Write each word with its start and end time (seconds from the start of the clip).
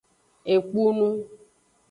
Ekpunu. 0.53 1.09